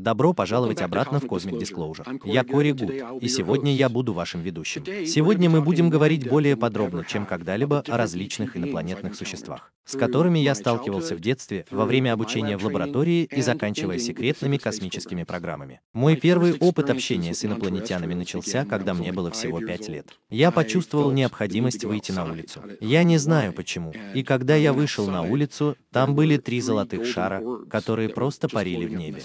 [0.00, 2.22] Добро пожаловать обратно в Cosmic Disclosure.
[2.24, 4.82] Я Кори Гуд, и сегодня я буду вашим ведущим.
[5.06, 10.54] Сегодня мы будем говорить более подробно, чем когда-либо о различных инопланетных существах, с которыми я
[10.54, 15.80] сталкивался в детстве, во время обучения в лаборатории и заканчивая секретными космическими программами.
[15.92, 20.06] Мой первый опыт общения с инопланетянами начался, когда мне было всего 5 лет.
[20.30, 22.62] Я почувствовал необходимость выйти на улицу.
[22.80, 23.92] Я не знаю почему.
[24.14, 28.94] И когда я вышел на улицу, там были три золотых шара, которые просто парили в
[28.94, 29.22] небе.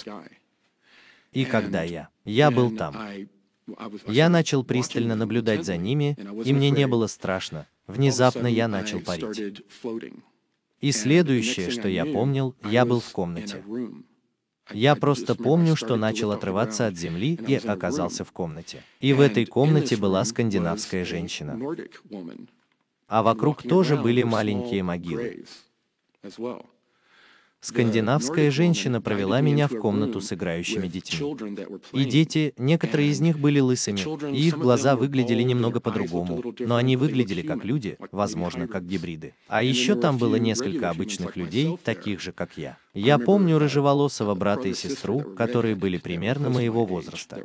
[1.35, 2.95] И когда я, я был там,
[4.07, 7.67] я начал пристально наблюдать за ними, и мне не было страшно.
[7.87, 9.61] Внезапно я начал парить.
[10.79, 13.61] И следующее, что я помнил, я был в комнате.
[14.71, 18.81] Я просто помню, что начал отрываться от земли и оказался в комнате.
[19.01, 21.59] И в этой комнате была скандинавская женщина.
[23.07, 25.45] А вокруг тоже были маленькие могилы.
[27.65, 31.35] Скандинавская женщина провела меня в комнату с играющими детьми.
[31.93, 34.01] И дети, некоторые из них были лысыми,
[34.31, 39.33] и их глаза выглядели немного по-другому, но они выглядели как люди, возможно, как гибриды.
[39.47, 42.77] А еще там было несколько обычных людей, таких же, как я.
[42.93, 47.41] Я помню рыжеволосого брата и сестру, которые были примерно моего возраста.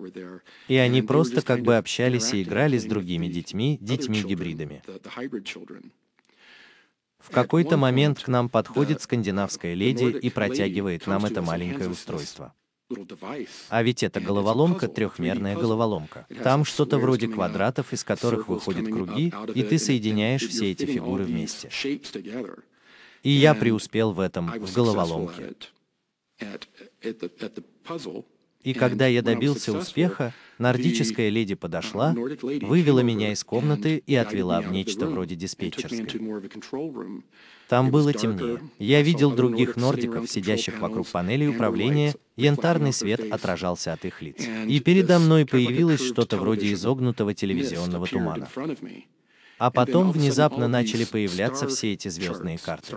[0.69, 4.83] И они просто как бы общались и играли с другими детьми, детьми-гибридами.
[7.21, 12.55] В какой-то момент к нам подходит скандинавская леди и протягивает нам это маленькое устройство.
[13.69, 16.27] А ведь это головоломка, трехмерная головоломка.
[16.43, 21.71] Там что-то вроде квадратов, из которых выходят круги, и ты соединяешь все эти фигуры вместе.
[23.23, 25.55] И я преуспел в этом, в головоломке.
[28.63, 34.71] И когда я добился успеха, нордическая леди подошла, вывела меня из комнаты и отвела в
[34.71, 36.21] нечто вроде диспетчерской.
[37.69, 38.61] Там было темнее.
[38.79, 44.47] Я видел других нордиков, сидящих вокруг панели управления, янтарный свет отражался от их лиц.
[44.67, 48.49] И передо мной появилось что-то вроде изогнутого телевизионного тумана.
[49.59, 52.97] А потом внезапно начали появляться все эти звездные карты.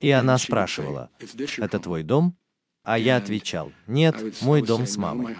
[0.00, 1.10] И она спрашивала,
[1.58, 2.36] «Это твой дом?»
[2.84, 5.36] А я отвечал, нет, мой дом с мамой.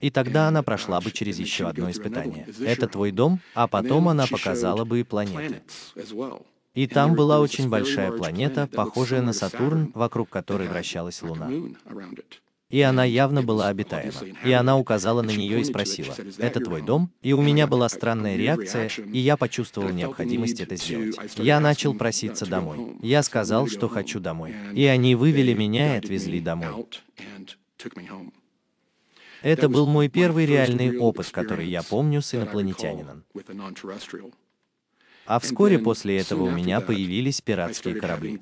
[0.00, 2.46] И тогда она прошла бы через еще одно испытание.
[2.60, 5.62] Это твой дом, а потом она показала бы и планеты.
[6.74, 11.50] И там была очень большая планета, похожая на Сатурн, вокруг которой вращалась Луна
[12.74, 14.20] и она явно была обитаема.
[14.44, 18.36] И она указала на нее и спросила, «Это твой дом?» И у меня была странная
[18.36, 21.14] реакция, и я почувствовал необходимость это сделать.
[21.36, 22.96] Я начал проситься домой.
[23.00, 24.56] Я сказал, что хочу домой.
[24.74, 26.84] И они вывели меня и отвезли домой.
[29.42, 33.22] Это был мой первый реальный опыт, который я помню с инопланетянином.
[35.26, 38.40] А вскоре после этого у меня появились пиратские корабли.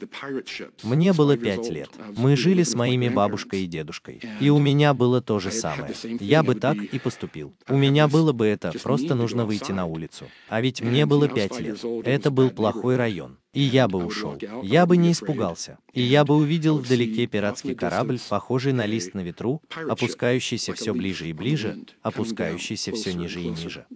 [0.82, 1.90] Мне было пять лет.
[2.16, 4.20] Мы жили с моими бабушкой и дедушкой.
[4.40, 5.94] И у меня было то же самое.
[6.20, 7.54] Я бы так и поступил.
[7.68, 10.26] У меня было бы это, просто нужно выйти на улицу.
[10.48, 11.84] А ведь мне было пять лет.
[12.04, 13.38] Это был плохой район.
[13.52, 14.38] И я бы ушел.
[14.62, 15.78] Я бы не испугался.
[15.92, 21.28] И я бы увидел вдалеке пиратский корабль, похожий на лист на ветру, опускающийся все ближе
[21.28, 23.86] и ближе, опускающийся все ниже и ниже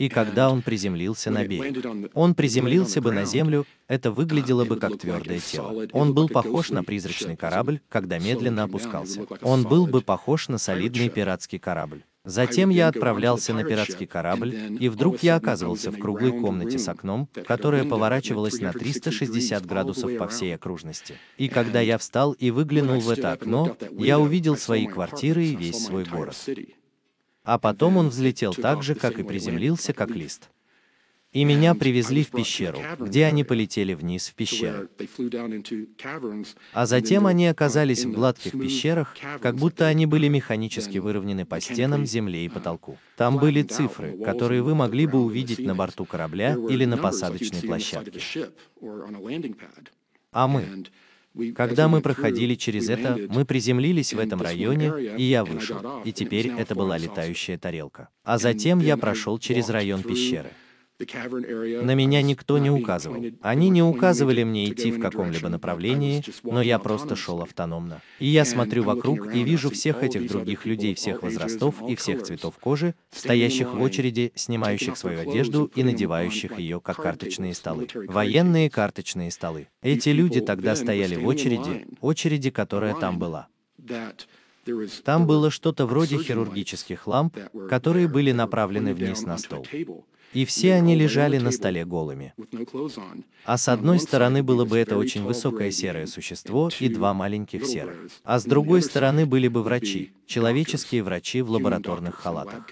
[0.00, 2.10] и когда он приземлился на берег.
[2.14, 5.86] Он приземлился бы на землю, это выглядело бы как твердое тело.
[5.92, 9.26] Он был похож на призрачный корабль, когда медленно опускался.
[9.42, 12.02] Он был бы похож на солидный пиратский корабль.
[12.24, 17.28] Затем я отправлялся на пиратский корабль, и вдруг я оказывался в круглой комнате с окном,
[17.46, 21.16] которая поворачивалась на 360 градусов по всей окружности.
[21.36, 25.84] И когда я встал и выглянул в это окно, я увидел свои квартиры и весь
[25.84, 26.36] свой город.
[27.42, 30.50] А потом он взлетел так же, как и приземлился, как лист.
[31.32, 34.88] И меня привезли в пещеру, где они полетели вниз в пещеру.
[36.72, 42.04] А затем они оказались в гладких пещерах, как будто они были механически выровнены по стенам,
[42.04, 42.98] земле и потолку.
[43.16, 48.20] Там были цифры, которые вы могли бы увидеть на борту корабля или на посадочной площадке.
[50.32, 50.84] А мы,
[51.54, 56.48] когда мы проходили через это, мы приземлились в этом районе, и я вышел, и теперь
[56.48, 58.08] это была летающая тарелка.
[58.24, 60.50] А затем я прошел через район пещеры.
[61.00, 63.24] На меня никто не указывал.
[63.40, 68.02] Они не указывали мне идти в каком-либо направлении, но я просто шел автономно.
[68.18, 72.58] И я смотрю вокруг и вижу всех этих других людей всех возрастов и всех цветов
[72.58, 77.88] кожи, стоящих в очереди, снимающих свою одежду и надевающих ее как карточные столы.
[77.94, 79.68] Военные карточные столы.
[79.82, 83.48] Эти люди тогда стояли в очереди, очереди, которая там была.
[85.04, 87.38] Там было что-то вроде хирургических ламп,
[87.68, 89.66] которые были направлены вниз на стол.
[90.32, 92.34] И все они лежали на столе голыми.
[93.44, 98.08] А с одной стороны было бы это очень высокое серое существо и два маленьких серых.
[98.22, 102.70] А с другой стороны были бы врачи, человеческие врачи в лабораторных халатах.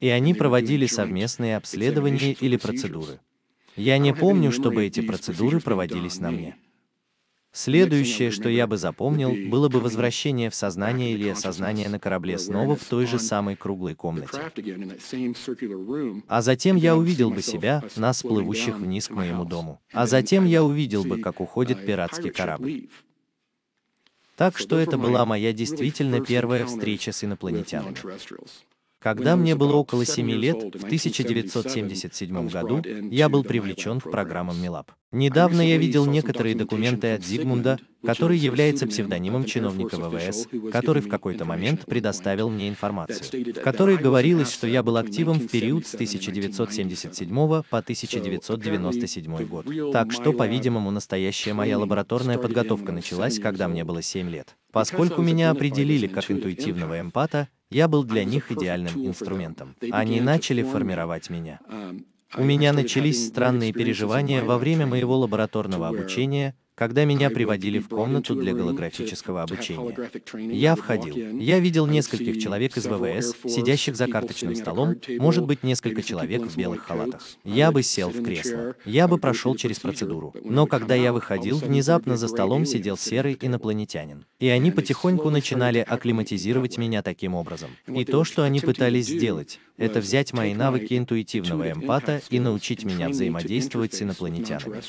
[0.00, 3.20] И они проводили совместные обследования или процедуры.
[3.76, 6.56] Я не помню, чтобы эти процедуры проводились на мне.
[7.56, 12.76] Следующее, что я бы запомнил, было бы возвращение в сознание или осознание на корабле снова
[12.76, 14.38] в той же самой круглой комнате.
[16.28, 19.80] А затем я увидел бы себя, нас плывущих вниз к моему дому.
[19.94, 22.90] А затем я увидел бы, как уходит пиратский корабль.
[24.36, 27.96] Так что это была моя действительно первая встреча с инопланетянами.
[29.06, 34.90] Когда мне было около 7 лет, в 1977 году, я был привлечен к программам МИЛАП.
[35.12, 41.44] Недавно я видел некоторые документы от Зигмунда, который является псевдонимом чиновника ВВС, который в какой-то
[41.44, 47.28] момент предоставил мне информацию, в которой говорилось, что я был активом в период с 1977
[47.28, 49.66] по 1997 год.
[49.92, 54.56] Так что, по-видимому, настоящая моя лабораторная подготовка началась, когда мне было 7 лет.
[54.72, 59.76] Поскольку меня определили как интуитивного эмпата, я был для них идеальным инструментом.
[59.90, 61.60] Они начали формировать меня.
[62.36, 68.36] У меня начались странные переживания во время моего лабораторного обучения, когда меня приводили в комнату
[68.36, 69.96] для голографического обучения.
[70.34, 71.16] Я входил.
[71.40, 76.56] Я видел нескольких человек из ВВС, сидящих за карточным столом, может быть, несколько человек в
[76.56, 77.22] белых халатах.
[77.44, 78.76] Я бы сел в кресло.
[78.84, 80.34] Я бы прошел через процедуру.
[80.44, 84.26] Но когда я выходил, внезапно за столом сидел серый инопланетянин.
[84.38, 87.70] И они потихоньку начинали акклиматизировать меня таким образом.
[87.86, 93.08] И то, что они пытались сделать, это взять мои навыки интуитивного эмпата и научить меня
[93.08, 94.82] взаимодействовать с инопланетянами.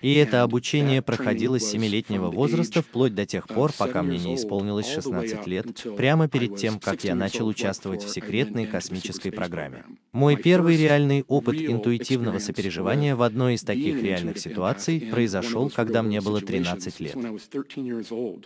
[0.00, 4.88] И это обучение проходило с семилетнего возраста вплоть до тех пор, пока мне не исполнилось
[4.88, 5.66] 16 лет,
[5.96, 9.84] прямо перед тем, как я начал участвовать в секретной космической программе.
[10.12, 16.20] Мой первый реальный опыт интуитивного сопереживания в одной из таких реальных ситуаций произошел, когда мне
[16.20, 17.16] было 13 лет.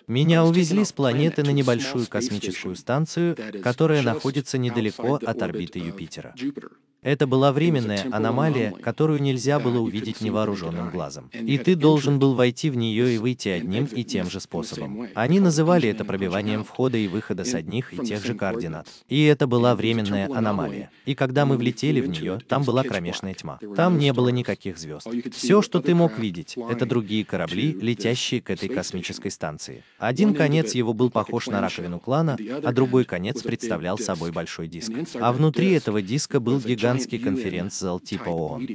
[0.07, 6.35] Меня увезли с планеты на небольшую космическую станцию, которая находится недалеко от орбиты Юпитера.
[7.03, 11.31] Это была временная аномалия, которую нельзя было увидеть невооруженным глазом.
[11.33, 15.09] И ты должен был войти в нее и выйти одним и тем же способом.
[15.17, 18.87] Они называли это пробиванием входа и выхода с одних и тех же координат.
[19.09, 20.91] И это была временная аномалия.
[21.05, 23.59] И когда мы влетели в нее, там была кромешная тьма.
[23.75, 25.09] Там не было никаких звезд.
[25.33, 29.83] Все, что ты мог видеть, это другие корабли, летящие к этой космической станции.
[29.99, 34.93] Один конец его был похож на раковину клана, а другой конец представлял собой большой диск.
[35.15, 38.69] А внутри этого диска был гигант гигантский конференц-зал типа ООН.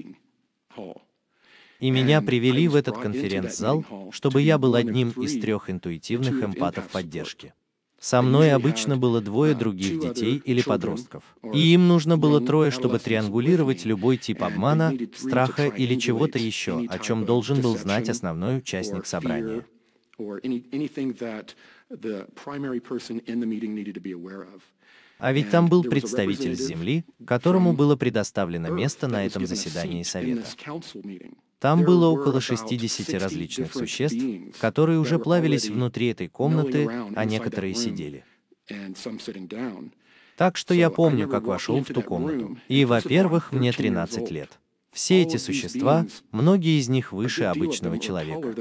[1.80, 7.54] И меня привели в этот конференц-зал, чтобы я был одним из трех интуитивных эмпатов поддержки.
[8.00, 11.24] Со мной обычно было двое других детей или подростков.
[11.54, 17.00] И им нужно было трое, чтобы триангулировать любой тип обмана, страха или чего-то еще, о
[17.00, 19.66] чем должен был знать основной участник собрания.
[25.20, 30.46] А ведь там был представитель с Земли, которому было предоставлено место на этом заседании Совета.
[31.60, 34.24] Там было около 60 различных существ,
[34.60, 38.24] которые уже плавились внутри этой комнаты, а некоторые сидели.
[40.36, 42.58] Так что я помню, как вошел в ту комнату.
[42.68, 44.60] И, во-первых, мне 13 лет.
[44.92, 48.54] Все эти существа, многие из них выше обычного человека.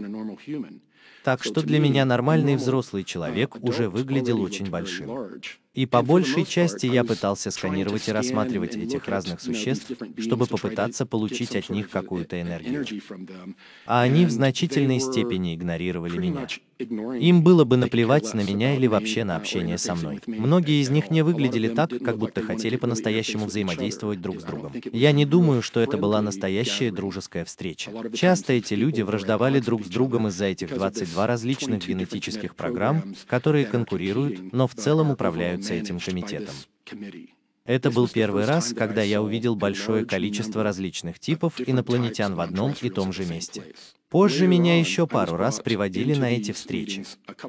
[1.23, 5.41] Так что для меня нормальный взрослый человек уже выглядел очень большим.
[5.77, 11.55] И по большей части я пытался сканировать и рассматривать этих разных существ, чтобы попытаться получить
[11.55, 12.85] от них какую-то энергию.
[13.85, 16.49] А они в значительной степени игнорировали меня.
[16.79, 20.21] Им было бы наплевать на меня или вообще на общение со мной.
[20.27, 24.73] Многие из них не выглядели так, как будто хотели по-настоящему взаимодействовать друг с другом.
[24.93, 27.91] Я не думаю, что это была настоящая дружеская встреча.
[28.15, 34.53] Часто эти люди враждовали друг с другом из-за этих 22 различных генетических программ, которые конкурируют,
[34.53, 36.55] но в целом управляются этим комитетом.
[37.65, 42.91] Это был первый раз, когда я увидел большое количество различных типов инопланетян в одном и
[42.91, 43.75] том же месте.
[44.09, 47.05] Позже меня еще пару раз приводили на эти встречи.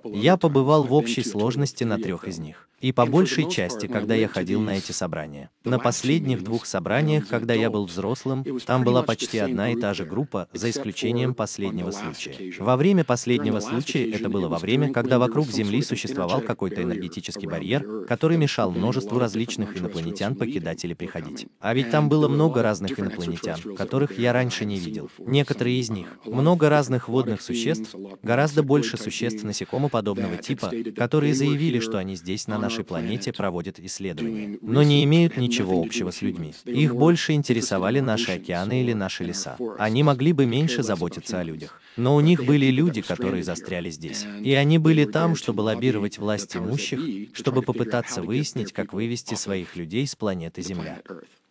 [0.06, 2.68] Я побывал в общей сложности на трех из них.
[2.80, 5.50] И по большей части, когда я ходил на эти собрания.
[5.64, 10.06] На последних двух собраниях, когда я был взрослым, там была почти одна и та же
[10.06, 12.54] группа, за исключением последнего случая.
[12.60, 18.06] Во время последнего случая, это было во время, когда вокруг Земли существовал какой-то энергетический барьер,
[18.08, 21.48] который мешал множеству различных инопланетян покидать или приходить.
[21.60, 25.10] А ведь там было много разных инопланетян, которых я раньше не видел.
[25.18, 31.98] Некоторые из них, много разных водных существ, гораздо больше существ насекомоподобного типа, которые заявили, что
[31.98, 36.54] они здесь, на нашей планете, проводят исследования, но не имеют ничего общего с людьми.
[36.64, 39.58] Их больше интересовали наши океаны или наши леса.
[39.78, 41.82] Они могли бы меньше заботиться о людях.
[41.98, 44.26] Но у них были люди, которые застряли здесь.
[44.42, 47.00] И они были там, чтобы лоббировать власть имущих,
[47.34, 51.02] чтобы попытаться выяснить, как вывести своих людей с планеты Земля.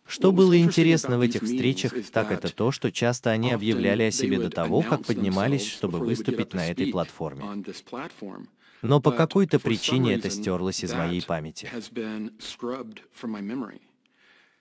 [0.07, 4.39] Что было интересно в этих встречах, так это то, что часто они объявляли о себе
[4.39, 7.43] до того, как поднимались, чтобы выступить на этой платформе.
[8.81, 11.69] Но по какой-то причине это стерлось из моей памяти.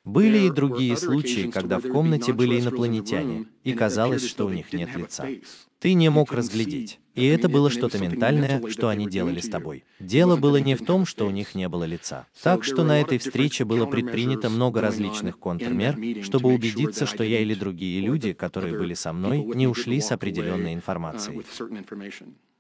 [0.05, 4.95] Были и другие случаи, когда в комнате были инопланетяне, и казалось, что у них нет
[4.97, 5.29] лица.
[5.79, 6.99] Ты не мог разглядеть.
[7.15, 9.85] И это было что-то ментальное, что они делали с тобой.
[10.01, 12.27] Дело было не в том, что у них не было лица.
[12.43, 17.55] Так что на этой встрече было предпринято много различных контрмер, чтобы убедиться, что я или
[17.55, 21.43] другие люди, которые были со мной, не ушли с определенной информацией.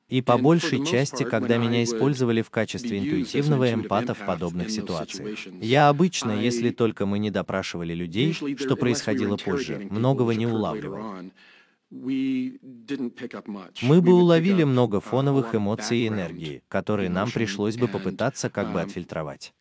[0.09, 5.39] И по большей части, когда меня использовали в качестве интуитивного эмпата в подобных ситуациях.
[5.61, 11.17] Я обычно, если только мы не допрашивали людей, что происходило позже, многого не улавливал.
[11.89, 12.59] Мы
[14.03, 18.83] бы уловили много фоновых эмоций и энергии, которые нам пришлось бы попытаться как бы um,
[18.83, 19.55] отфильтровать.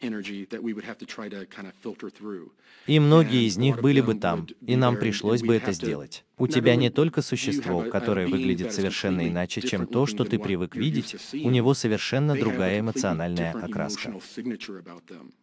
[2.87, 6.25] И многие из них были бы там, и нам пришлось бы это сделать.
[6.39, 11.15] У тебя не только существо, которое выглядит совершенно иначе, чем то, что ты привык видеть,
[11.33, 14.15] у него совершенно другая эмоциональная окраска.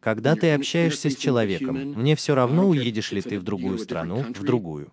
[0.01, 4.43] Когда ты общаешься с человеком, мне все равно, уедешь ли ты в другую страну, в
[4.43, 4.93] другую.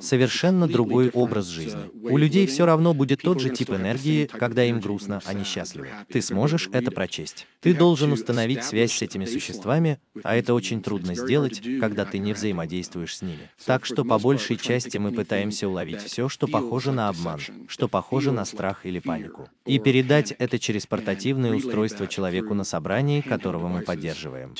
[0.00, 1.90] Совершенно другой образ жизни.
[2.02, 5.88] У людей все равно будет тот же тип энергии, когда им грустно, они счастливы.
[6.08, 7.46] Ты сможешь это прочесть.
[7.60, 12.32] Ты должен установить связь с этими существами, а это очень трудно сделать, когда ты не
[12.32, 13.50] взаимодействуешь с ними.
[13.66, 18.32] Так что по большей части мы пытаемся уловить все, что похоже на обман, что похоже
[18.32, 23.82] на страх или панику, и передать это через портативное устройство человеку на собрании, которого мы
[23.82, 24.54] поддерживаем.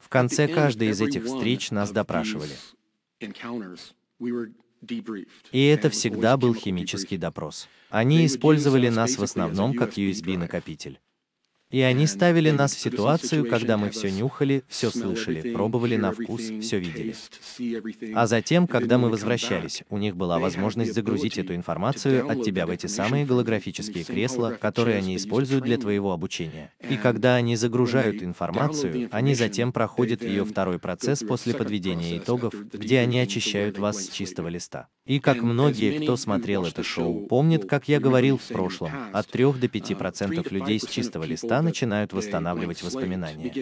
[0.00, 2.54] В конце каждой из этих встреч нас допрашивали.
[5.52, 7.68] И это всегда был химический допрос.
[7.90, 10.98] Они использовали нас в основном как USB-накопитель.
[11.70, 16.50] И они ставили нас в ситуацию, когда мы все нюхали, все слышали, пробовали на вкус,
[16.60, 17.14] все видели.
[18.14, 22.70] А затем, когда мы возвращались, у них была возможность загрузить эту информацию от тебя в
[22.70, 26.72] эти самые голографические кресла, которые они используют для твоего обучения.
[26.88, 32.98] И когда они загружают информацию, они затем проходят ее второй процесс после подведения итогов, где
[32.98, 34.88] они очищают вас с чистого листа.
[35.06, 39.44] И как многие, кто смотрел это шоу, помнят, как я говорил в прошлом, от 3
[39.54, 43.52] до 5% людей с чистого листа начинают восстанавливать воспоминания.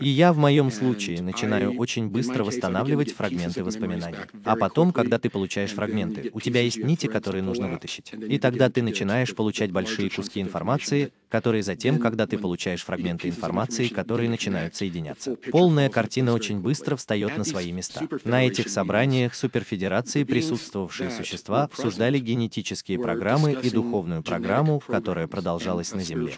[0.00, 4.18] И я в моем случае начинаю очень быстро восстанавливать фрагменты воспоминаний.
[4.44, 8.12] А потом, когда ты получаешь фрагменты, у тебя есть нити, которые нужно вытащить.
[8.12, 13.88] И тогда ты начинаешь получать большие куски информации, которые затем, когда ты получаешь фрагменты информации,
[13.88, 15.36] которые начинают соединяться.
[15.50, 18.08] Полная картина очень быстро встает на свои места.
[18.24, 26.02] На этих собраниях суперфедерации присутствовавшие существа обсуждали генетические программы и духовную программу, которая продолжалась на
[26.02, 26.32] Земле.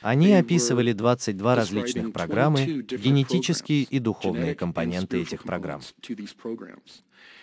[0.00, 5.80] Они описывали 22 различных программы, генетические и духовные компоненты этих программ.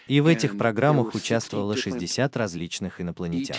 [0.07, 3.57] И в этих программах участвовало 60 различных инопланетян.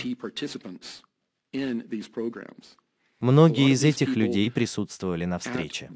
[3.19, 5.89] Многие из этих людей присутствовали на встрече.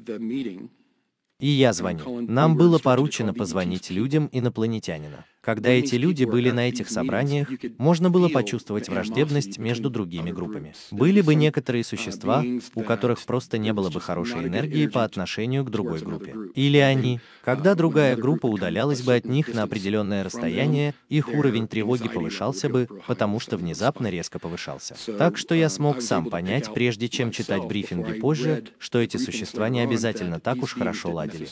[1.40, 2.20] И я звоню.
[2.22, 5.24] Нам было поручено позвонить людям инопланетянина.
[5.48, 10.74] Когда эти люди были на этих собраниях, можно было почувствовать враждебность между другими группами.
[10.90, 15.70] Были бы некоторые существа, у которых просто не было бы хорошей энергии по отношению к
[15.70, 16.34] другой группе.
[16.54, 22.08] Или они, когда другая группа удалялась бы от них на определенное расстояние, их уровень тревоги
[22.08, 24.96] повышался бы, потому что внезапно резко повышался.
[25.16, 29.80] Так что я смог сам понять, прежде чем читать брифинги позже, что эти существа не
[29.80, 31.48] обязательно так уж хорошо ладили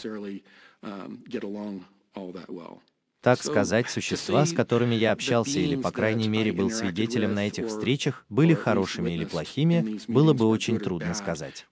[3.26, 7.66] так сказать, существа, с которыми я общался или, по крайней мере, был свидетелем на этих
[7.66, 11.66] встречах, были хорошими или плохими, было бы очень трудно сказать.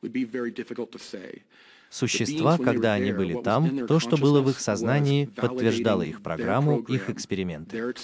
[1.91, 7.09] Существа, когда они были там, то, что было в их сознании, подтверждало их программу, их
[7.09, 7.95] эксперименты.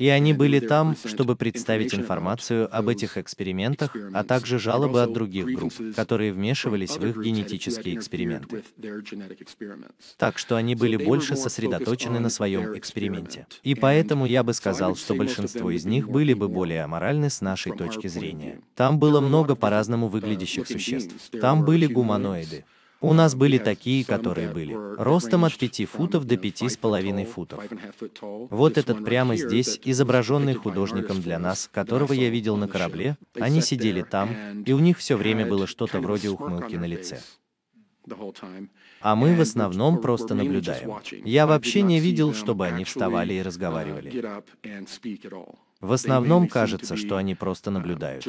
[0.00, 5.44] И они были там, чтобы представить информацию об этих экспериментах, а также жалобы от других
[5.44, 8.64] групп, которые вмешивались в их генетические эксперименты.
[10.16, 13.46] Так что они были больше сосредоточены на своем эксперименте.
[13.62, 17.72] И поэтому я бы сказал, что большинство из них были бы более аморальны с нашей
[17.76, 18.60] точки зрения.
[18.74, 21.14] Там было много по-разному выглядящих существ.
[21.42, 22.64] Там были гуманоиды,
[23.00, 27.64] У нас были такие, которые были ростом от 5 футов до 5,5 футов.
[28.50, 34.02] Вот этот прямо здесь, изображенный художником для нас, которого я видел на корабле, они сидели
[34.02, 37.20] там, и у них все время было что-то вроде ухмылки на лице.
[39.00, 40.92] А мы в основном просто наблюдаем.
[41.24, 44.42] Я вообще не видел, чтобы они вставали и разговаривали.
[45.80, 48.26] В основном кажется, что они просто наблюдают.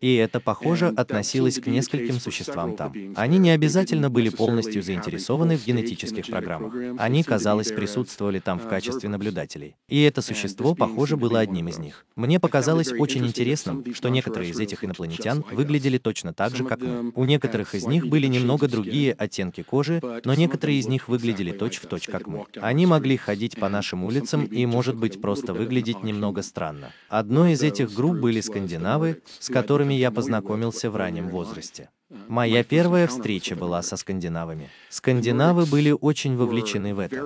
[0.00, 2.92] И это, похоже, относилось к нескольким существам там.
[3.16, 6.74] Они не обязательно были полностью заинтересованы в генетических программах.
[6.98, 9.76] Они, казалось, присутствовали там в качестве наблюдателей.
[9.88, 12.04] И это существо, похоже, было одним из них.
[12.16, 17.12] Мне показалось очень интересным, что некоторые из этих инопланетян выглядели точно так же, как мы.
[17.14, 22.02] У некоторых из них были немного другие оттенки кожи, но некоторые из них выглядели точь-в-точь,
[22.02, 22.44] точь, как мы.
[22.60, 26.92] Они могли ходить по нашим улицам и, может быть, просто выглядеть немного странно.
[27.08, 31.90] Одной из этих групп были скандинавы, с которыми я познакомился в раннем возрасте.
[32.28, 34.70] Моя первая встреча была со скандинавами.
[34.88, 37.16] Скандинавы были очень вовлечены в это.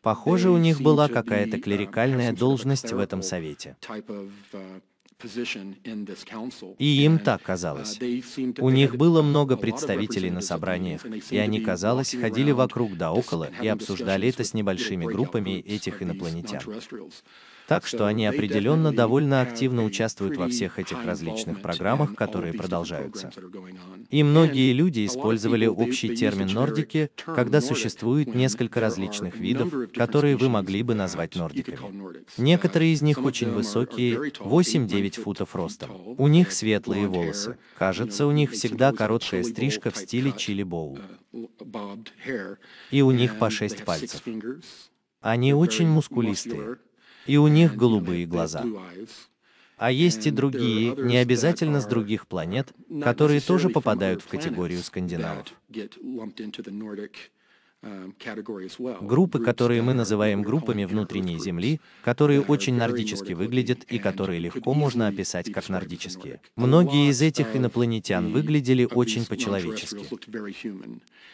[0.00, 3.76] Похоже, у них была какая-то клерикальная должность в этом совете.
[6.78, 7.98] И им так казалось.
[8.58, 13.68] У них было много представителей на собраниях, и они, казалось, ходили вокруг да около и
[13.68, 16.62] обсуждали это с небольшими группами этих инопланетян.
[17.70, 23.30] Так что они определенно довольно активно участвуют во всех этих различных программах, которые продолжаются.
[24.10, 30.82] И многие люди использовали общий термин нордики, когда существует несколько различных видов, которые вы могли
[30.82, 32.24] бы назвать нордиками.
[32.38, 35.90] Некоторые из них очень высокие, 8-9 футов ростом.
[36.18, 37.56] У них светлые волосы.
[37.78, 40.98] Кажется, у них всегда короткая стрижка в стиле чили-боу.
[42.90, 44.22] И у них по 6 пальцев.
[45.20, 46.78] Они очень мускулистые
[47.26, 48.64] и у них голубые глаза.
[49.76, 52.72] А есть и другие, не обязательно с других планет,
[53.02, 55.46] которые тоже попадают в категорию скандинавов.
[59.00, 65.08] Группы, которые мы называем группами внутренней Земли, которые очень нордически выглядят и которые легко можно
[65.08, 66.42] описать как нордические.
[66.56, 70.04] Многие из этих инопланетян выглядели очень по-человечески.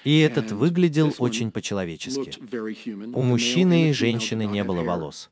[0.04, 2.34] И этот выглядел очень по-человечески.
[3.12, 5.30] У мужчины и женщины не было волос.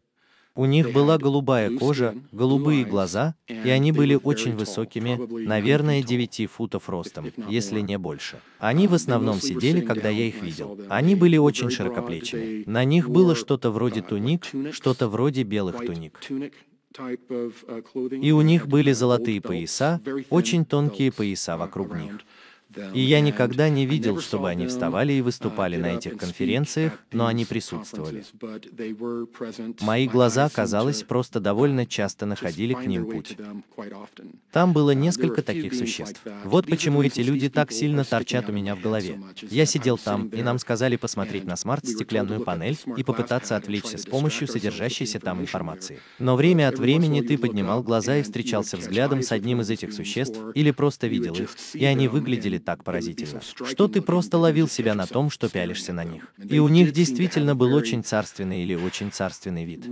[0.57, 6.89] У них была голубая кожа, голубые глаза, и они были очень высокими, наверное, 9 футов
[6.89, 8.39] ростом, если не больше.
[8.61, 10.79] Они в основном сидели, когда я их видел.
[10.89, 12.63] Они были очень широкоплечими.
[12.67, 16.21] На них было что-то вроде туник, что-то вроде белых туник.
[18.23, 22.21] И у них были золотые пояса, очень тонкие пояса вокруг них.
[22.93, 27.45] И я никогда не видел, чтобы они вставали и выступали на этих конференциях, но они
[27.45, 28.25] присутствовали.
[29.81, 33.37] Мои глаза, казалось, просто довольно часто находили к ним путь.
[34.53, 36.21] Там было несколько таких существ.
[36.45, 39.21] Вот почему эти люди так сильно торчат у меня в голове.
[39.43, 44.49] Я сидел там, и нам сказали посмотреть на смарт-стеклянную панель и попытаться отвлечься с помощью
[44.49, 46.01] содержащейся там информации.
[46.19, 50.39] Но время от времени ты поднимал глаза и встречался взглядом с одним из этих существ
[50.55, 55.07] или просто видел их, и они выглядели так поразительно, что ты просто ловил себя на
[55.07, 56.33] том, что пялишься на них.
[56.39, 59.87] И у них действительно был очень царственный или очень царственный вид.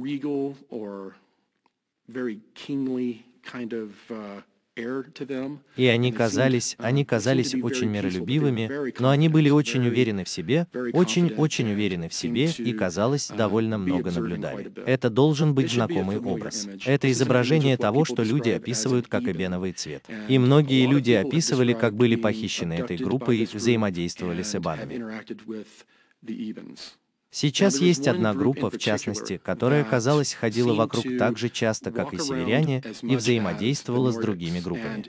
[5.76, 11.72] И они казались, они казались очень миролюбивыми, но они были очень уверены в себе, очень-очень
[11.72, 14.72] уверены в себе и, казалось, довольно много наблюдали.
[14.86, 16.66] Это должен быть знакомый образ.
[16.86, 20.04] Это изображение того, что люди описывают как эбеновый цвет.
[20.28, 25.04] И многие люди описывали, как были похищены этой группой и взаимодействовали с эбанами.
[27.34, 32.18] Сейчас есть одна группа, в частности, которая, казалось, ходила вокруг так же часто, как и
[32.18, 35.02] северяне, и взаимодействовала с другими группами.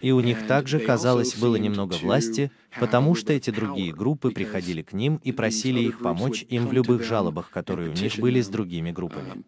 [0.00, 4.92] И у них также, казалось, было немного власти, потому что эти другие группы приходили к
[4.92, 8.90] ним и просили их помочь им в любых жалобах, которые у них были с другими
[8.90, 9.44] группами.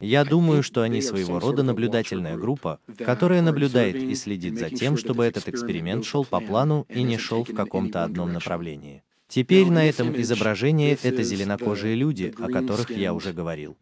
[0.00, 5.24] Я думаю, что они своего рода наблюдательная группа, которая наблюдает и следит за тем, чтобы
[5.24, 9.02] этот эксперимент шел по плану и не шел в каком-то одном направлении.
[9.28, 13.76] Теперь на этом изображении это зеленокожие люди, о которых я уже говорил.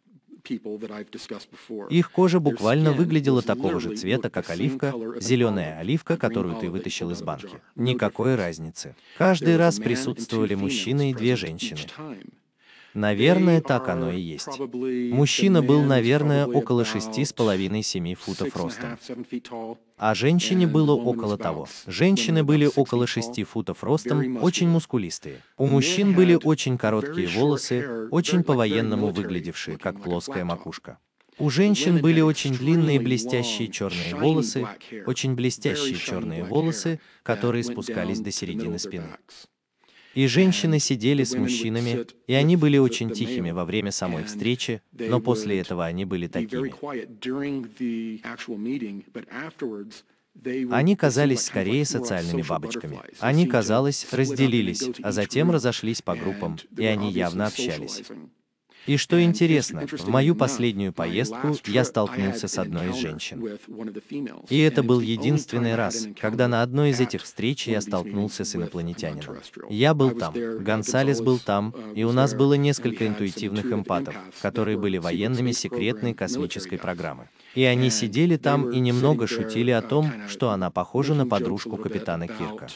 [1.90, 7.22] Их кожа буквально выглядела такого же цвета, как оливка, зеленая оливка, которую ты вытащил из
[7.22, 7.60] банки.
[7.76, 8.96] Никакой разницы.
[9.18, 11.80] Каждый раз присутствовали мужчина и две женщины.
[12.94, 14.58] Наверное, так оно и есть.
[14.58, 18.98] Мужчина был, наверное, около 6,5-7 футов роста.
[19.96, 21.66] А женщине было около того.
[21.86, 25.40] Женщины были около 6 футов ростом, очень мускулистые.
[25.56, 30.98] У мужчин были очень короткие волосы, очень по-военному выглядевшие, как плоская макушка.
[31.38, 34.66] У женщин были очень длинные блестящие черные волосы,
[35.06, 39.06] очень блестящие черные волосы, которые спускались до середины спины.
[40.14, 45.20] И женщины сидели с мужчинами, и они были очень тихими во время самой встречи, но
[45.20, 46.72] после этого они были такими.
[50.70, 53.00] Они казались скорее социальными бабочками.
[53.20, 58.02] Они, казалось, разделились, а затем разошлись по группам, и они явно общались.
[58.86, 63.58] И что интересно, в мою последнюю поездку я столкнулся с одной из женщин.
[64.48, 69.36] И это был единственный раз, когда на одной из этих встреч я столкнулся с инопланетянином.
[69.68, 74.98] Я был там, Гонсалес был там, и у нас было несколько интуитивных эмпатов, которые были
[74.98, 77.28] военными секретной космической программы.
[77.54, 82.26] И они сидели там и немного шутили о том, что она похожа на подружку капитана
[82.26, 82.68] Кирка.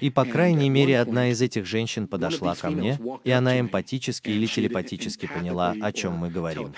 [0.00, 4.46] И, по крайней мере, одна из этих женщин подошла ко мне, и она эмпатически или
[4.46, 6.74] телепатически поняла, о чем мы говорим.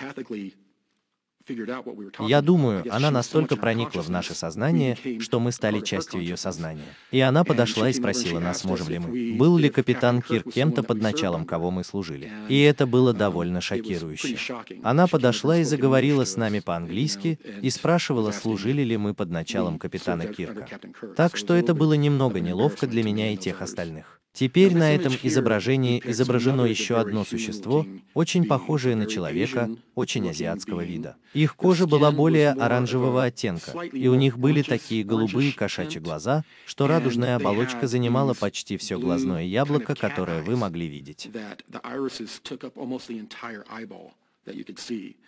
[2.21, 6.85] Я думаю, она настолько проникла в наше сознание, что мы стали частью ее сознания.
[7.11, 9.37] И она подошла и спросила нас, можем ли мы.
[9.37, 12.31] Был ли капитан Кирк кем-то под началом, кого мы служили.
[12.49, 14.39] И это было довольно шокирующе.
[14.83, 20.27] Она подошла и заговорила с нами по-английски и спрашивала, служили ли мы под началом капитана
[20.27, 20.67] Кирка.
[21.17, 24.18] Так что это было немного неловко для меня и тех остальных.
[24.33, 31.17] Теперь на этом изображении изображено еще одно существо, очень похожее на человека, очень азиатского вида.
[31.35, 36.87] Их кожа была более оранжевого оттенка, и у них были такие голубые кошачьи глаза, что
[36.87, 41.29] радужная оболочка занимала почти все глазное яблоко, которое вы могли видеть.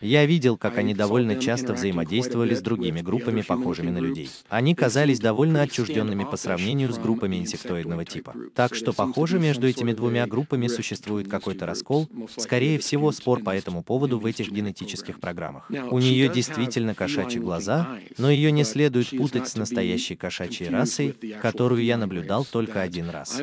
[0.01, 4.31] Я видел, как они довольно часто взаимодействовали с другими группами, похожими на людей.
[4.49, 8.35] Они казались довольно отчужденными по сравнению с группами инсектоидного типа.
[8.55, 13.83] Так что, похоже, между этими двумя группами существует какой-то раскол, скорее всего, спор по этому
[13.83, 15.71] поводу в этих генетических программах.
[15.91, 21.85] У нее действительно кошачьи глаза, но ее не следует путать с настоящей кошачьей расой, которую
[21.85, 23.41] я наблюдал только один раз.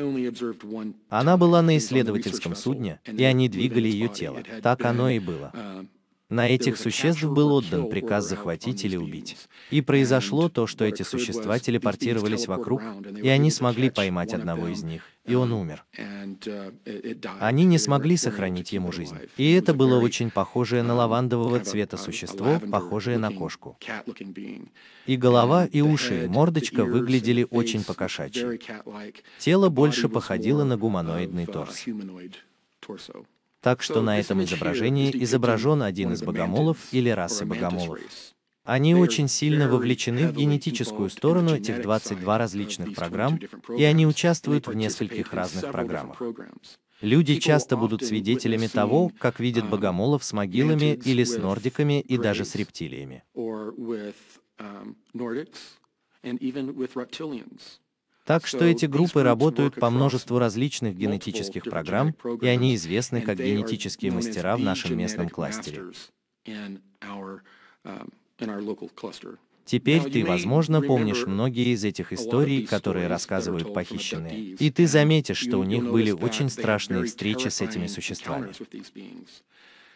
[1.10, 4.42] Она была на исследовательском судне, и они двигали ее тело.
[4.62, 5.52] Так оно и было.
[6.30, 9.38] На этих существ был отдан приказ захватить или убить.
[9.72, 12.82] И произошло то, что эти существа телепортировались вокруг,
[13.24, 15.86] и они смогли поймать одного из них, и он умер.
[17.40, 19.18] Они не смогли сохранить ему жизнь.
[19.38, 23.78] И это было очень похожее на лавандового цвета существо, похожее на кошку.
[25.06, 28.60] И голова, и уши, и мордочка выглядели очень покошачьи.
[29.40, 31.86] Тело больше походило на гуманоидный торс.
[33.68, 38.00] Так что на этом изображении изображен один из богомолов или расы богомолов.
[38.64, 43.38] Они очень сильно вовлечены в генетическую сторону этих 22 различных программ,
[43.78, 46.22] и они участвуют в нескольких разных программах.
[47.02, 52.46] Люди часто будут свидетелями того, как видят богомолов с могилами или с нордиками и даже
[52.46, 53.26] с рептилиями.
[58.28, 64.12] Так что эти группы работают по множеству различных генетических программ, и они известны как генетические
[64.12, 65.86] мастера в нашем местном кластере.
[69.66, 74.44] Теперь ты, возможно, помнишь многие из этих историй, которые рассказывают похищенные.
[74.60, 78.58] И ты заметишь, что у них были очень страшные встречи с этими существами.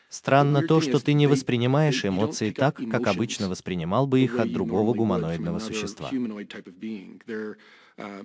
[0.10, 4.94] Странно то, что ты не воспринимаешь эмоции так, как обычно воспринимал бы их от другого
[4.94, 6.18] гуманоидного существа.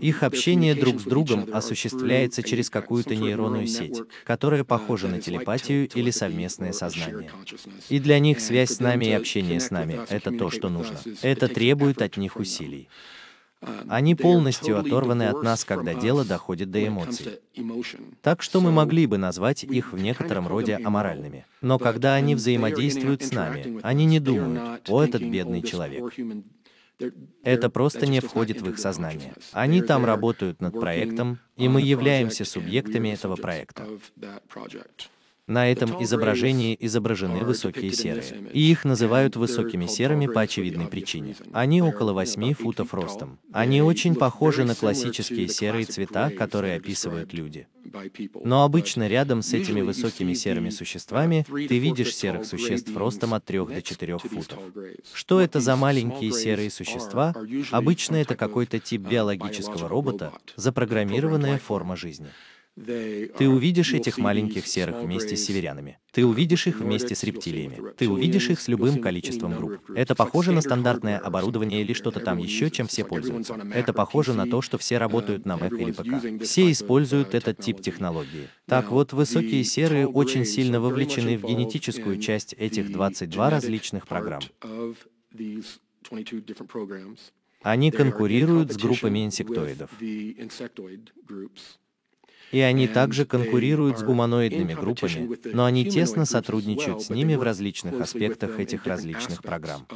[0.00, 6.10] Их общение друг с другом осуществляется через какую-то нейронную сеть, которая похожа на телепатию или
[6.10, 7.30] совместное сознание.
[7.88, 10.98] И для них связь с нами и общение с нами— это то, что нужно.
[11.22, 12.88] Это требует от них усилий.
[13.88, 17.40] Они полностью оторваны от нас, когда дело доходит до эмоций.
[18.22, 21.46] Так что мы могли бы назвать их в некотором роде аморальными.
[21.62, 26.04] Но когда они взаимодействуют с нами, они не думают, «О, этот бедный человек».
[27.42, 29.34] Это просто не входит в их сознание.
[29.52, 33.86] Они там работают над проектом, и мы являемся субъектами этого проекта.
[35.46, 41.36] На этом изображении изображены высокие серые, и их называют высокими серыми по очевидной причине.
[41.52, 43.38] Они около 8 футов ростом.
[43.52, 47.68] Они очень похожи на классические серые цвета, которые описывают люди.
[48.42, 53.66] Но обычно рядом с этими высокими серыми существами ты видишь серых существ ростом от 3
[53.66, 54.58] до 4 футов.
[55.14, 57.32] Что это за маленькие серые существа?
[57.70, 62.30] Обычно это какой-то тип биологического робота, запрограммированная форма жизни.
[62.76, 65.98] Ты увидишь этих маленьких серых вместе с северянами.
[66.12, 67.94] Ты увидишь их вместе с рептилиями.
[67.96, 69.80] Ты увидишь их с любым количеством групп.
[69.94, 73.54] Это похоже на стандартное оборудование или что-то там еще, чем все пользуются.
[73.72, 76.44] Это похоже на то, что все работают на Mac или ПК.
[76.44, 78.48] Все используют этот тип технологии.
[78.66, 84.42] Так вот, высокие серые очень сильно вовлечены в генетическую часть этих 22 различных программ.
[87.62, 89.90] Они конкурируют с группами инсектоидов.
[92.52, 98.00] И они также конкурируют с гуманоидными группами, но они тесно сотрудничают с ними в различных
[98.00, 99.86] аспектах этих различных программ.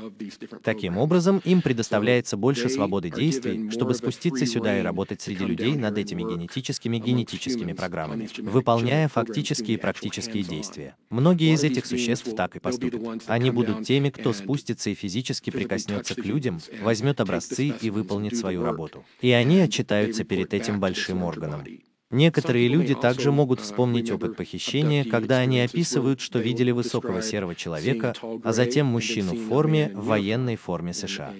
[0.62, 5.96] Таким образом, им предоставляется больше свободы действий, чтобы спуститься сюда и работать среди людей над
[5.98, 10.96] этими генетическими генетическими программами, выполняя фактические и практические действия.
[11.10, 13.02] Многие из этих существ так и поступят.
[13.26, 18.64] Они будут теми, кто спустится и физически прикоснется к людям, возьмет образцы и выполнит свою
[18.64, 19.04] работу.
[19.20, 21.64] И они отчитаются перед этим большим органом.
[22.10, 28.14] Некоторые люди также могут вспомнить опыт похищения, когда они описывают, что видели высокого серого человека,
[28.42, 31.32] а затем мужчину в форме, в военной форме США.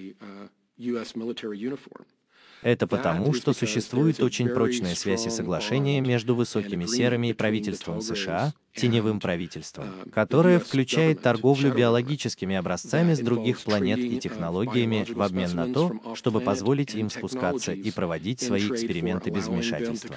[2.63, 8.53] Это потому, что существует очень прочная связь и соглашение между высокими серыми и правительством США,
[8.75, 15.73] теневым правительством, которое включает торговлю биологическими образцами с других планет и технологиями в обмен на
[15.73, 20.17] то, чтобы позволить им спускаться и проводить свои эксперименты без вмешательства.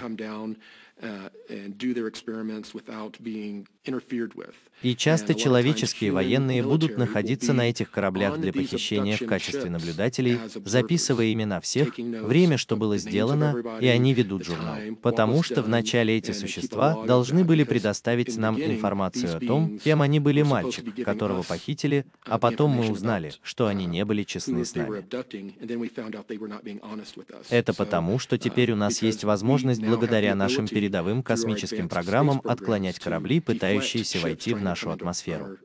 [4.82, 11.32] И часто человеческие военные будут находиться на этих кораблях для похищения в качестве наблюдателей, записывая
[11.32, 14.78] имена всех, время, что было сделано, и они ведут журнал.
[15.02, 20.42] Потому что вначале эти существа должны были предоставить нам информацию о том, кем они были
[20.42, 25.06] мальчик, которого похитили, а потом мы узнали, что они не были честны с нами.
[27.50, 33.40] Это потому, что теперь у нас есть возможность благодаря нашим передовым космическим программам отклонять корабли,
[33.76, 35.58] пытающиеся войти в наш нашу атмосферу.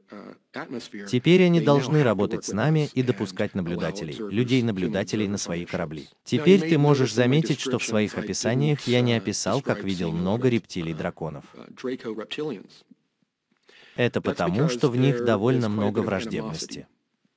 [1.09, 6.09] Теперь они должны работать с нами и допускать наблюдателей, людей-наблюдателей на свои корабли.
[6.25, 11.45] Теперь ты можешь заметить, что в своих описаниях я не описал, как видел много рептилий-драконов.
[13.97, 16.87] Это потому, что в них довольно много враждебности.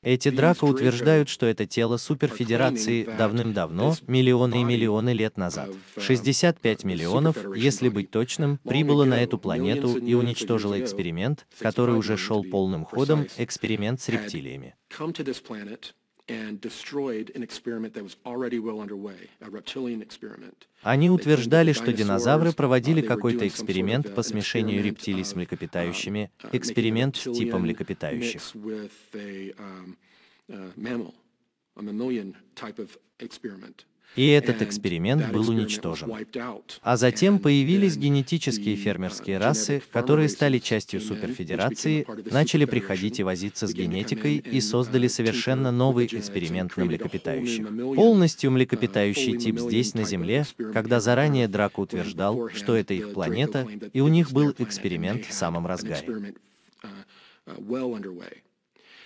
[0.03, 5.69] Эти Драко утверждают, что это тело суперфедерации давным-давно, миллионы и миллионы лет назад.
[5.95, 12.43] 65 миллионов, если быть точным, прибыло на эту планету и уничтожило эксперимент, который уже шел
[12.43, 14.75] полным ходом, эксперимент с рептилиями.
[20.81, 27.63] Они утверждали, что динозавры проводили какой-то эксперимент по смешению рептилий с млекопитающими, эксперимент с типом
[27.63, 28.41] млекопитающих.
[34.15, 36.11] И этот эксперимент был уничтожен.
[36.81, 43.73] А затем появились генетические фермерские расы, которые стали частью суперфедерации, начали приходить и возиться с
[43.73, 47.67] генетикой и создали совершенно новый эксперимент на млекопитающих.
[47.95, 54.01] Полностью млекопитающий тип здесь, на Земле, когда заранее Драко утверждал, что это их планета, и
[54.01, 56.33] у них был эксперимент в самом разгаре.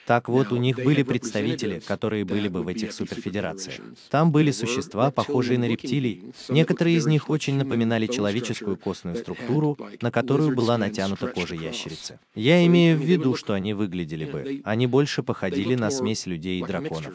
[0.05, 3.81] Так вот, у них были представители, которые были бы в этих суперфедерациях.
[4.09, 6.23] Там были существа, похожие на рептилий.
[6.49, 12.19] Некоторые из них очень напоминали человеческую костную структуру, на которую была натянута кожа ящерицы.
[12.35, 14.61] Я имею в виду, что они выглядели бы.
[14.63, 17.13] Они больше походили на смесь людей и драконов.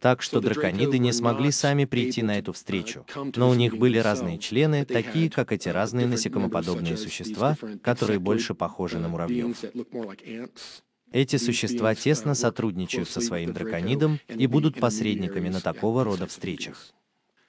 [0.00, 3.06] Так что дракониды не смогли сами прийти на эту встречу.
[3.36, 8.98] Но у них были разные члены, такие как эти разные насекомоподобные существа, которые больше похожи
[8.98, 9.56] на муравьев.
[11.12, 16.92] Эти существа тесно сотрудничают со своим драконидом и будут посредниками на такого рода встречах.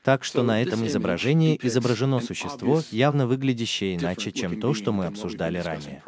[0.04, 5.58] Так что на этом изображении изображено существо, явно выглядящее иначе, чем то, что мы обсуждали
[5.58, 6.04] ранее.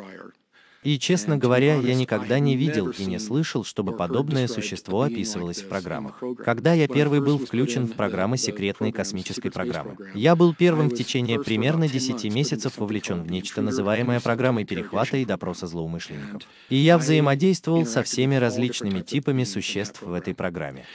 [0.83, 5.67] И, честно говоря, я никогда не видел и не слышал, чтобы подобное существо описывалось в
[5.67, 6.21] программах.
[6.43, 11.41] Когда я первый был включен в программы секретной космической программы, я был первым в течение
[11.41, 16.43] примерно 10 месяцев вовлечен в нечто, называемое программой перехвата и допроса злоумышленников.
[16.69, 20.85] И я взаимодействовал со всеми различными типами существ в этой программе.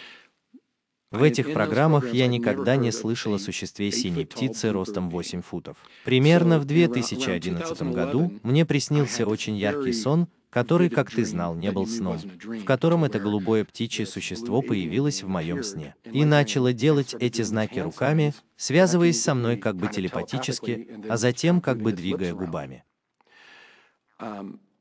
[1.13, 5.77] В этих программах я никогда не слышал о существе синей птицы ростом 8 футов.
[6.05, 11.87] Примерно в 2011 году мне приснился очень яркий сон, который, как ты знал, не был
[11.87, 17.43] сном, в котором это голубое птичье существо появилось в моем сне и начало делать эти
[17.43, 22.85] знаки руками, связываясь со мной как бы телепатически, а затем как бы двигая губами.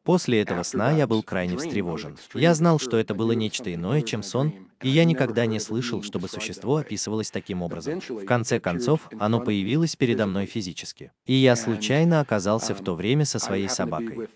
[0.03, 2.17] После этого сна я был крайне встревожен.
[2.33, 6.27] Я знал, что это было нечто иное, чем сон, и я никогда не слышал, чтобы
[6.27, 8.01] существо описывалось таким образом.
[8.09, 11.11] В конце концов, оно появилось передо мной физически.
[11.25, 14.27] И я случайно оказался в то время со своей собакой.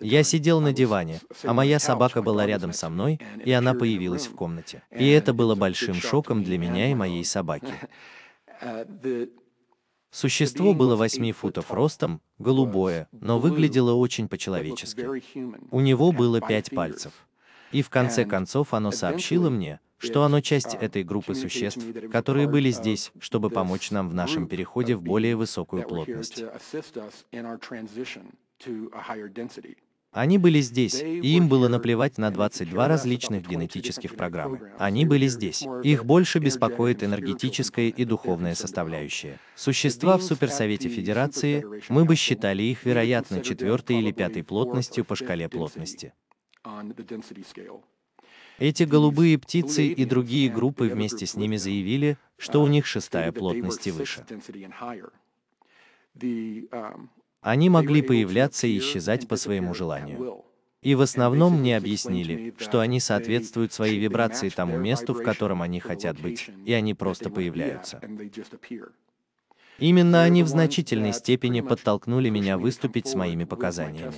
[0.00, 4.34] Я сидел на диване, а моя собака была рядом со мной, и она появилась в
[4.34, 4.82] комнате.
[4.90, 7.72] И это было большим шоком для меня и моей собаки.
[10.16, 15.06] Существо было 8 футов ростом, голубое, но выглядело очень по-человечески.
[15.70, 17.12] У него было пять пальцев.
[17.70, 22.70] И в конце концов оно сообщило мне, что оно часть этой группы существ, которые были
[22.70, 26.42] здесь, чтобы помочь нам в нашем переходе в более высокую плотность.
[30.16, 34.72] Они были здесь, и им было наплевать на 22 различных генетических программы.
[34.78, 35.66] Они были здесь.
[35.82, 39.38] Их больше беспокоит энергетическая и духовная составляющая.
[39.54, 45.50] Существа в Суперсовете Федерации, мы бы считали их, вероятно, четвертой или пятой плотностью по шкале
[45.50, 46.14] плотности.
[48.58, 53.86] Эти голубые птицы и другие группы вместе с ними заявили, что у них шестая плотность
[53.86, 54.24] и выше.
[57.46, 60.44] Они могли появляться и исчезать по своему желанию.
[60.82, 65.78] И в основном мне объяснили, что они соответствуют своей вибрации тому месту, в котором они
[65.78, 68.00] хотят быть, и они просто появляются.
[69.78, 74.14] Именно они в значительной степени подтолкнули меня выступить с моими показаниями.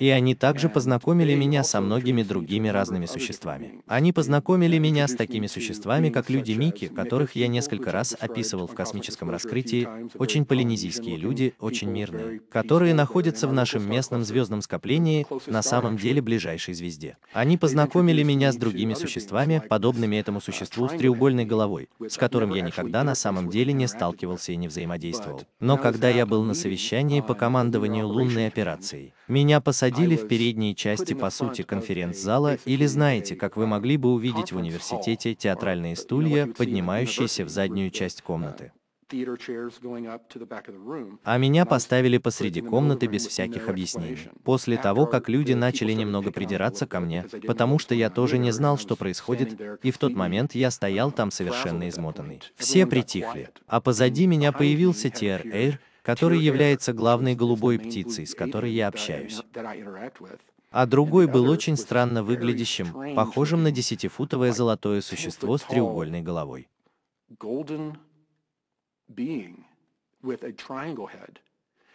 [0.00, 3.82] И они также познакомили меня со многими другими разными существами.
[3.86, 8.74] Они познакомили меня с такими существами, как люди Мики, которых я несколько раз описывал в
[8.74, 9.86] космическом раскрытии,
[10.16, 16.22] очень полинезийские люди, очень мирные, которые находятся в нашем местном звездном скоплении, на самом деле
[16.22, 17.18] ближайшей звезде.
[17.34, 22.62] Они познакомили меня с другими существами, подобными этому существу с треугольной головой, с которым я
[22.62, 25.42] никогда на самом деле не сталкивался и не взаимодействовал.
[25.60, 31.14] Но когда я был на совещании по командованию лунной операцией, меня посадили в передней части,
[31.14, 37.44] по сути, конференц-зала, или знаете, как вы могли бы увидеть в университете театральные стулья, поднимающиеся
[37.44, 38.72] в заднюю часть комнаты.
[41.24, 44.30] А меня поставили посреди комнаты без всяких объяснений.
[44.44, 48.78] После того, как люди начали немного придираться ко мне, потому что я тоже не знал,
[48.78, 52.40] что происходит, и в тот момент я стоял там совершенно измотанный.
[52.56, 58.72] Все притихли, а позади меня появился Тиэр Эйр, который является главной голубой птицей, с которой
[58.72, 59.42] я общаюсь.
[60.70, 66.68] А другой был очень странно выглядящим, похожим на десятифутовое золотое существо с треугольной головой.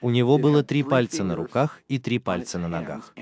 [0.01, 3.13] У него было три пальца на руках и три пальца на ногах.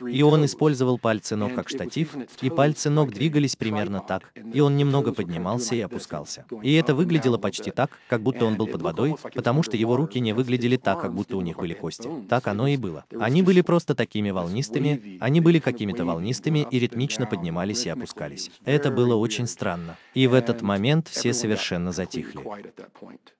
[0.00, 4.76] И он использовал пальцы ног как штатив, и пальцы ног двигались примерно так, и он
[4.76, 6.44] немного поднимался и опускался.
[6.62, 10.20] И это выглядело почти так, как будто он был под водой, потому что его руки
[10.20, 12.08] не выглядели так, как будто у них были кости.
[12.28, 13.04] Так оно и было.
[13.18, 18.50] Они были просто такими волнистыми, они были какими-то волнистыми и ритмично поднимались и опускались.
[18.64, 19.96] Это было очень странно.
[20.14, 22.40] И в этот момент все совершенно затихли.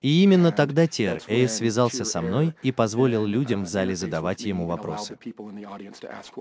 [0.00, 4.66] И именно тогда Тер Эй связался со мной и позволил людям в зале задавать ему
[4.66, 5.18] вопросы.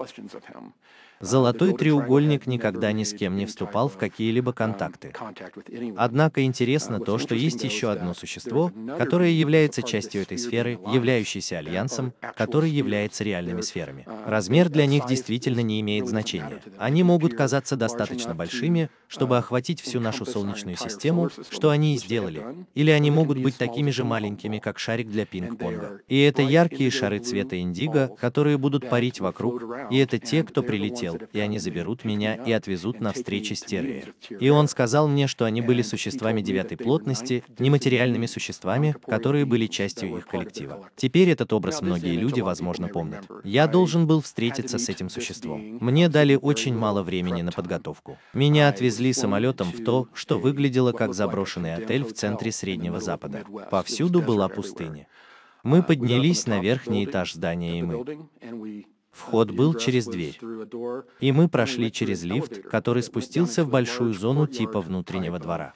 [0.04, 0.74] questions of him.
[1.23, 5.13] Золотой треугольник никогда ни с кем не вступал в какие-либо контакты.
[5.95, 12.13] Однако интересно то, что есть еще одно существо, которое является частью этой сферы, являющейся альянсом,
[12.36, 14.05] который является реальными сферами.
[14.25, 16.62] Размер для них действительно не имеет значения.
[16.77, 22.43] Они могут казаться достаточно большими, чтобы охватить всю нашу Солнечную систему, что они и сделали.
[22.75, 26.01] Или они могут быть такими же маленькими, как шарик для пинг-понга.
[26.09, 31.12] И это яркие шары цвета индиго, которые будут парить вокруг, и это те, кто прилетел,
[31.34, 34.13] и они заберут меня и отвезут на встречи с Терриер.
[34.39, 40.17] И он сказал мне, что они были существами девятой плотности, нематериальными существами, которые были частью
[40.17, 40.89] их коллектива.
[40.95, 43.26] Теперь этот образ многие люди, возможно, помнят.
[43.43, 45.78] Я должен был встретиться с этим существом.
[45.80, 48.17] Мне дали очень мало времени на подготовку.
[48.34, 53.43] Меня отвезли самолетом в то, что выглядело как заброшенный отель в центре Среднего Запада.
[53.69, 55.08] Повсюду была пустыня.
[55.63, 60.39] Мы поднялись на верхний этаж здания, и мы Вход был через дверь.
[61.19, 65.73] И мы прошли через лифт, который спустился в большую зону типа внутреннего двора.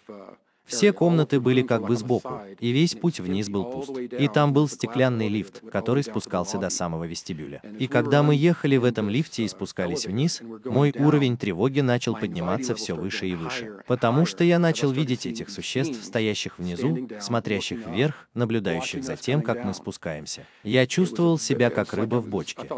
[0.68, 3.98] Все комнаты были как бы сбоку, и весь путь вниз был пуст.
[3.98, 7.62] И там был стеклянный лифт, который спускался до самого вестибюля.
[7.80, 12.76] И когда мы ехали в этом лифте и спускались вниз, мой уровень тревоги начал подниматься
[12.76, 13.78] все выше и выше.
[13.88, 19.64] Потому что я начал видеть этих существ, стоящих внизу, смотрящих вверх, наблюдающих за тем, как
[19.64, 20.46] мы спускаемся.
[20.64, 22.70] Я чувствовал себя как рыба в бочке.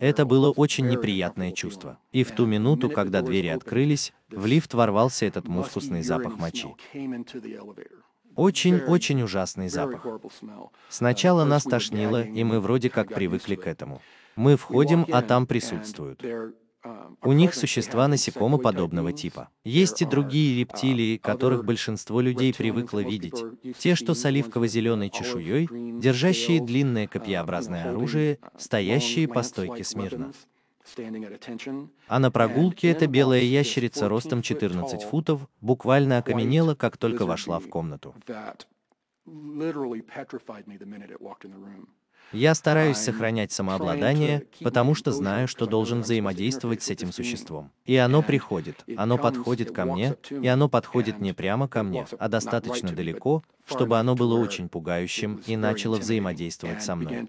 [0.00, 1.98] Это было очень неприятное чувство.
[2.12, 6.66] И в ту минуту, когда двери открылись, в лифт ворвался этот мускусный запах мочи.
[8.34, 10.06] Очень-очень ужасный запах.
[10.88, 14.02] Сначала нас тошнило, и мы вроде как привыкли к этому.
[14.36, 16.22] Мы входим, а там присутствуют.
[17.22, 19.48] У них существа насекомоподобного типа.
[19.64, 23.42] Есть и другие рептилии, которых большинство людей привыкло видеть.
[23.78, 30.32] Те, что с оливково-зеленой чешуей, держащие длинное копьеобразное оружие, стоящие по стойке смирно.
[32.08, 37.68] А на прогулке эта белая ящерица ростом 14 футов буквально окаменела, как только вошла в
[37.68, 38.14] комнату.
[42.32, 47.70] Я стараюсь сохранять самообладание, потому что знаю, что должен взаимодействовать с этим существом.
[47.84, 52.28] И оно приходит, оно подходит ко мне, и оно подходит не прямо ко мне, а
[52.28, 57.26] достаточно далеко, чтобы оно было очень пугающим и начало взаимодействовать со мной.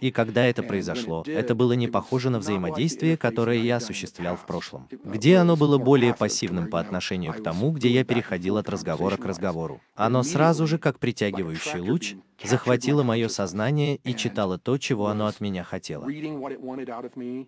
[0.00, 4.88] И когда это произошло, это было не похоже на взаимодействие, которое я осуществлял в прошлом,
[5.04, 9.24] где оно было более пассивным по отношению к тому, где я переходил от разговора к
[9.24, 9.80] разговору.
[9.94, 12.14] Оно сразу же, как притягивающий луч,
[12.44, 16.06] захватило мое сознание и читало то, чего оно от меня хотело.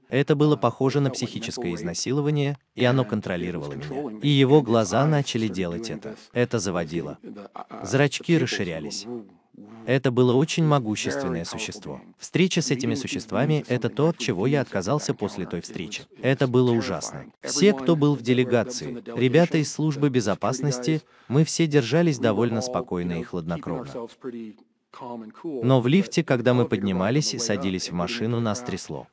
[0.08, 4.18] Это было похоже на психическое изнасилование, и оно контролировало меня.
[4.22, 6.16] И его глаза начали делать это.
[6.32, 7.18] Это заводило.
[7.82, 9.06] Зрачки расширялись.
[9.86, 12.00] Это было очень могущественное существо.
[12.18, 16.02] Встреча с этими существами— это то, от чего я отказался после той встречи.
[16.20, 17.26] Это было ужасно.
[17.40, 23.22] Все, кто был в делегации, ребята из службы безопасности, мы все держались довольно спокойно и
[23.22, 24.08] хладнокровно.
[25.44, 29.06] Но в лифте, когда мы поднимались и садились в машину, нас трясло.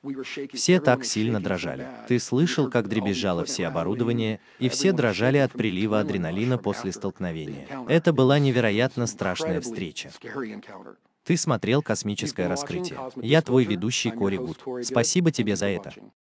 [0.53, 1.87] Все так сильно дрожали.
[2.07, 7.67] Ты слышал, как дребезжало все оборудование, и все дрожали от прилива адреналина после столкновения.
[7.87, 10.11] Это была невероятно страшная встреча.
[11.23, 12.99] Ты смотрел «Космическое раскрытие».
[13.15, 14.61] Я твой ведущий Кори Гуд.
[14.83, 15.93] Спасибо тебе за это.